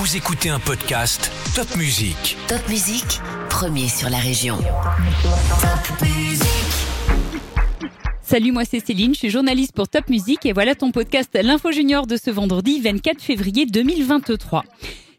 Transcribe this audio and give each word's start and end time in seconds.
Vous 0.00 0.16
écoutez 0.16 0.48
un 0.48 0.60
podcast 0.60 1.28
Top 1.56 1.74
Music. 1.76 2.36
Top 2.46 2.68
Musique, 2.68 3.18
premier 3.50 3.88
sur 3.88 4.08
la 4.08 4.18
région. 4.18 4.56
Top 4.56 6.00
Musique. 6.02 6.46
Salut, 8.22 8.52
moi 8.52 8.64
c'est 8.64 8.78
Céline, 8.78 9.12
je 9.12 9.18
suis 9.18 9.30
journaliste 9.30 9.72
pour 9.72 9.88
Top 9.88 10.08
Music 10.08 10.46
et 10.46 10.52
voilà 10.52 10.76
ton 10.76 10.92
podcast 10.92 11.36
L'Info 11.42 11.72
Junior 11.72 12.06
de 12.06 12.16
ce 12.16 12.30
vendredi 12.30 12.80
24 12.80 13.20
février 13.20 13.66
2023. 13.66 14.62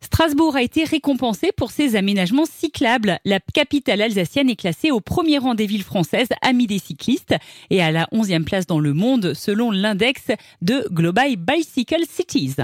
Strasbourg 0.00 0.54
a 0.54 0.62
été 0.62 0.84
récompensée 0.84 1.50
pour 1.56 1.72
ses 1.72 1.96
aménagements 1.96 2.46
cyclables. 2.46 3.18
La 3.24 3.40
capitale 3.40 4.00
alsacienne 4.00 4.48
est 4.48 4.54
classée 4.54 4.92
au 4.92 5.00
premier 5.00 5.38
rang 5.38 5.56
des 5.56 5.66
villes 5.66 5.82
françaises 5.82 6.28
amies 6.40 6.68
des 6.68 6.78
cyclistes 6.78 7.34
et 7.70 7.82
à 7.82 7.90
la 7.90 8.06
11e 8.12 8.44
place 8.44 8.66
dans 8.66 8.78
le 8.78 8.92
monde 8.92 9.34
selon 9.34 9.72
l'index 9.72 10.22
de 10.62 10.86
Global 10.92 11.34
Bicycle 11.34 12.04
Cities. 12.08 12.54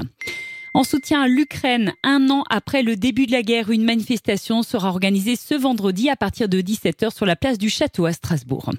En 0.76 0.82
soutien 0.82 1.22
à 1.22 1.28
l'Ukraine, 1.28 1.92
un 2.02 2.30
an 2.30 2.42
après 2.50 2.82
le 2.82 2.96
début 2.96 3.26
de 3.26 3.30
la 3.30 3.42
guerre, 3.42 3.70
une 3.70 3.84
manifestation 3.84 4.64
sera 4.64 4.88
organisée 4.88 5.36
ce 5.36 5.54
vendredi 5.54 6.10
à 6.10 6.16
partir 6.16 6.48
de 6.48 6.60
17h 6.60 7.14
sur 7.14 7.26
la 7.26 7.36
place 7.36 7.58
du 7.58 7.70
Château 7.70 8.06
à 8.06 8.12
Strasbourg. 8.12 8.70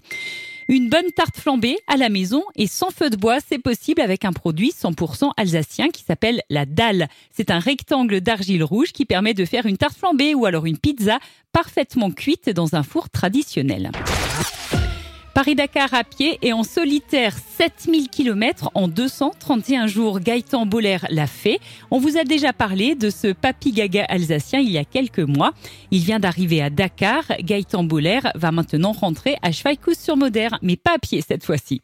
Une 0.68 0.90
bonne 0.90 1.10
tarte 1.16 1.38
flambée 1.38 1.78
à 1.88 1.96
la 1.96 2.10
maison 2.10 2.44
et 2.58 2.68
sans 2.68 2.90
feu 2.90 3.10
de 3.10 3.16
bois, 3.16 3.38
c'est 3.48 3.60
possible 3.60 4.02
avec 4.02 4.26
un 4.26 4.34
produit 4.34 4.74
100% 4.78 5.32
alsacien 5.38 5.88
qui 5.88 6.04
s'appelle 6.04 6.42
la 6.50 6.66
dalle. 6.66 7.08
C'est 7.32 7.50
un 7.50 7.60
rectangle 7.60 8.20
d'argile 8.20 8.66
rouge 8.66 8.92
qui 8.92 9.06
permet 9.06 9.34
de 9.34 9.46
faire 9.46 9.66
une 9.66 9.78
tarte 9.78 9.98
flambée 9.98 10.36
ou 10.36 10.46
alors 10.46 10.66
une 10.66 10.78
pizza 10.78 11.20
parfaitement 11.54 12.12
cuite 12.12 12.50
dans 12.50 12.76
un 12.76 12.84
four 12.84 13.10
traditionnel. 13.10 13.92
Paris-Dakar 15.36 15.94
à 15.94 16.06
pied 16.06 16.40
et 16.44 16.54
en 16.54 16.64
solitaire 16.64 17.36
7000 17.58 18.08
km 18.08 18.72
en 18.74 18.88
231 18.88 19.86
jours. 19.86 20.22
Gaëtan 20.22 20.66
Boller 20.66 21.00
l'a 21.10 21.28
fait. 21.28 21.60
On 21.92 22.00
vous 22.00 22.18
a 22.18 22.24
déjà 22.24 22.54
parlé 22.54 22.96
de 22.96 23.10
ce 23.10 23.34
papy 23.34 23.74
gaga 23.74 24.06
alsacien 24.06 24.62
il 24.62 24.72
y 24.72 24.78
a 24.78 24.86
quelques 24.86 25.20
mois. 25.20 25.52
Il 25.92 26.00
vient 26.00 26.22
d'arriver 26.22 26.62
à 26.62 26.70
Dakar. 26.70 27.26
Gaëtan 27.42 27.84
Boller 27.84 28.22
va 28.36 28.54
maintenant 28.54 28.94
rentrer 28.94 29.36
à 29.42 29.52
Schweikous-sur-Moder, 29.52 30.48
mais 30.62 30.78
pas 30.78 30.94
à 30.96 31.00
pied 31.00 31.20
cette 31.20 31.44
fois-ci. 31.44 31.82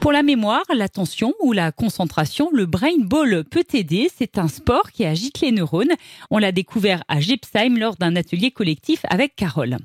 Pour 0.00 0.12
la 0.12 0.22
mémoire, 0.22 0.64
l'attention 0.74 1.34
ou 1.42 1.52
la 1.52 1.72
concentration, 1.72 2.48
le 2.50 2.64
brain 2.64 2.96
ball 2.96 3.44
peut 3.44 3.66
aider. 3.74 4.08
C'est 4.16 4.38
un 4.38 4.48
sport 4.48 4.90
qui 4.90 5.04
agite 5.04 5.42
les 5.42 5.52
neurones. 5.52 5.92
On 6.30 6.38
l'a 6.38 6.52
découvert 6.52 7.04
à 7.08 7.20
Gipsheim 7.20 7.76
lors 7.76 7.96
d'un 7.96 8.16
atelier 8.16 8.50
collectif 8.50 9.00
avec 9.10 9.36
Carole. 9.36 9.76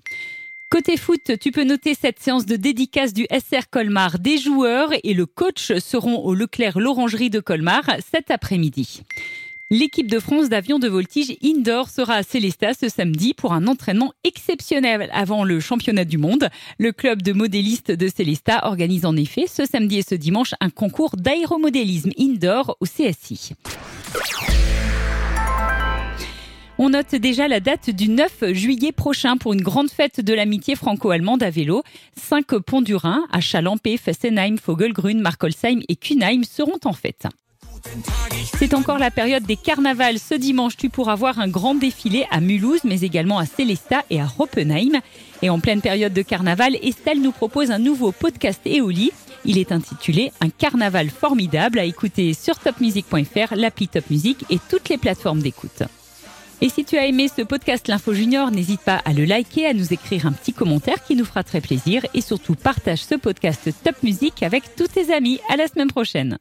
Côté 0.69 0.97
foot, 0.97 1.31
tu 1.39 1.51
peux 1.51 1.63
noter 1.63 1.93
cette 1.93 2.19
séance 2.19 2.45
de 2.45 2.55
dédicace 2.55 3.13
du 3.13 3.27
SR 3.31 3.69
Colmar. 3.69 4.19
Des 4.19 4.37
joueurs 4.37 4.89
et 5.03 5.13
le 5.13 5.25
coach 5.25 5.71
seront 5.77 6.17
au 6.17 6.33
Leclerc 6.33 6.79
l'Orangerie 6.79 7.29
de 7.29 7.39
Colmar 7.39 7.83
cet 8.11 8.31
après-midi. 8.31 9.03
L'équipe 9.69 10.09
de 10.09 10.19
France 10.19 10.49
d'avion 10.49 10.77
de 10.79 10.87
voltige 10.87 11.35
indoor 11.43 11.89
sera 11.89 12.15
à 12.15 12.23
Célestat 12.23 12.73
ce 12.73 12.89
samedi 12.89 13.33
pour 13.33 13.53
un 13.53 13.67
entraînement 13.67 14.13
exceptionnel 14.23 15.09
avant 15.13 15.43
le 15.43 15.59
championnat 15.59 16.05
du 16.05 16.17
monde. 16.17 16.49
Le 16.77 16.91
club 16.91 17.21
de 17.21 17.33
modélistes 17.33 17.91
de 17.91 18.07
Célestat 18.07 18.65
organise 18.65 19.05
en 19.05 19.15
effet 19.15 19.45
ce 19.47 19.65
samedi 19.65 19.99
et 19.99 20.03
ce 20.07 20.15
dimanche 20.15 20.53
un 20.61 20.69
concours 20.69 21.15
d'aéromodélisme 21.15 22.11
indoor 22.19 22.77
au 22.79 22.85
CSI. 22.85 23.53
On 26.77 26.89
note 26.89 27.15
déjà 27.15 27.47
la 27.47 27.61
date 27.61 27.89
du 27.89 28.09
9 28.09 28.51
juillet 28.51 28.91
prochain 28.91 29.37
pour 29.37 29.53
une 29.53 29.61
grande 29.61 29.89
fête 29.89 30.19
de 30.19 30.33
l'amitié 30.33 30.75
franco-allemande 30.75 31.41
à 31.41 31.49
vélo. 31.49 31.83
Cinq 32.17 32.47
ponts 32.57 32.81
du 32.81 32.95
Rhin 32.95 33.23
à 33.31 33.39
Chalampé, 33.39 33.95
Fessenheim, 33.95 34.57
Vogelgrün, 34.65 35.21
Markolsheim 35.21 35.79
et 35.87 35.95
Kunheim 35.95 36.43
seront 36.43 36.79
en 36.83 36.91
fête. 36.91 37.27
C'est 38.57 38.73
encore 38.73 38.97
la 38.97 39.09
période 39.09 39.43
des 39.43 39.55
carnavals. 39.55 40.19
Ce 40.19 40.33
dimanche, 40.33 40.75
tu 40.75 40.89
pourras 40.89 41.15
voir 41.15 41.39
un 41.39 41.47
grand 41.47 41.75
défilé 41.75 42.25
à 42.29 42.41
Mulhouse, 42.41 42.83
mais 42.83 43.01
également 43.01 43.39
à 43.39 43.45
Célestat 43.45 44.03
et 44.09 44.19
à 44.19 44.25
Roppenheim. 44.25 44.99
Et 45.41 45.49
en 45.49 45.59
pleine 45.59 45.81
période 45.81 46.13
de 46.13 46.23
carnaval, 46.23 46.75
Estelle 46.83 47.21
nous 47.21 47.31
propose 47.31 47.71
un 47.71 47.79
nouveau 47.79 48.11
podcast 48.11 48.59
Eoli. 48.65 49.11
Il 49.45 49.57
est 49.59 49.71
intitulé 49.71 50.33
Un 50.41 50.49
carnaval 50.49 51.09
formidable 51.09 51.79
à 51.79 51.85
écouter 51.85 52.33
sur 52.33 52.59
topmusic.fr, 52.59 53.55
l'appli 53.55 53.87
Top 53.87 54.09
Music 54.09 54.43
et 54.49 54.59
toutes 54.69 54.89
les 54.89 54.97
plateformes 54.97 55.41
d'écoute. 55.41 55.83
Et 56.61 56.69
si 56.69 56.85
tu 56.85 56.97
as 56.97 57.05
aimé 57.05 57.27
ce 57.27 57.41
podcast 57.41 57.87
L'Info 57.87 58.13
Junior, 58.13 58.49
n'hésite 58.49 58.81
pas 58.81 59.01
à 59.05 59.13
le 59.13 59.25
liker, 59.25 59.65
à 59.65 59.73
nous 59.73 59.93
écrire 59.93 60.25
un 60.25 60.31
petit 60.31 60.53
commentaire 60.53 61.03
qui 61.03 61.15
nous 61.15 61.25
fera 61.25 61.43
très 61.43 61.61
plaisir 61.61 62.05
et 62.13 62.21
surtout 62.21 62.55
partage 62.55 63.03
ce 63.03 63.15
podcast 63.15 63.69
Top 63.83 64.01
Music 64.03 64.41
avec 64.41 64.75
tous 64.75 64.87
tes 64.87 65.13
amis. 65.13 65.39
À 65.49 65.57
la 65.57 65.67
semaine 65.67 65.89
prochaine. 65.89 66.37